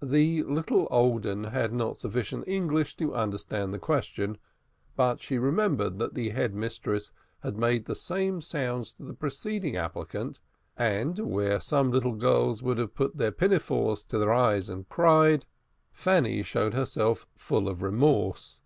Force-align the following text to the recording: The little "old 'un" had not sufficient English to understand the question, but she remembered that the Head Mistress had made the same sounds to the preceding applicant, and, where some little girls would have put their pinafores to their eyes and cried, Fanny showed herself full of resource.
The 0.00 0.44
little 0.44 0.86
"old 0.92 1.26
'un" 1.26 1.42
had 1.42 1.72
not 1.72 1.96
sufficient 1.96 2.46
English 2.46 2.94
to 2.98 3.16
understand 3.16 3.74
the 3.74 3.80
question, 3.80 4.38
but 4.94 5.20
she 5.20 5.38
remembered 5.38 5.98
that 5.98 6.14
the 6.14 6.28
Head 6.30 6.54
Mistress 6.54 7.10
had 7.42 7.56
made 7.58 7.86
the 7.86 7.96
same 7.96 8.40
sounds 8.40 8.92
to 8.92 9.02
the 9.02 9.12
preceding 9.12 9.74
applicant, 9.74 10.38
and, 10.76 11.18
where 11.18 11.58
some 11.58 11.90
little 11.90 12.14
girls 12.14 12.62
would 12.62 12.78
have 12.78 12.94
put 12.94 13.16
their 13.16 13.32
pinafores 13.32 14.04
to 14.04 14.18
their 14.18 14.32
eyes 14.32 14.68
and 14.68 14.88
cried, 14.88 15.46
Fanny 15.90 16.44
showed 16.44 16.74
herself 16.74 17.26
full 17.34 17.66
of 17.68 17.82
resource. 17.82 18.60